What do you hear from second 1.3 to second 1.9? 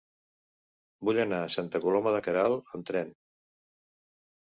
a Santa